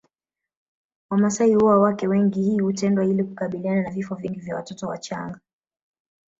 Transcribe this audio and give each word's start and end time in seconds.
Wamasai 1.09 1.53
huoa 1.53 1.79
wake 1.79 2.07
wengi 2.07 2.41
hii 2.41 2.59
hutendwa 2.59 3.05
ili 3.05 3.23
kukabiliana 3.23 3.81
na 3.81 3.91
vifo 3.91 4.15
vingi 4.15 4.39
vya 4.39 4.55
watoto 4.55 4.87
wachanga 4.87 5.39